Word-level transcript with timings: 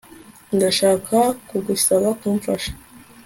Ndashaka 0.55 1.17
kugusaba 1.49 2.07
kumfasha 2.19 2.71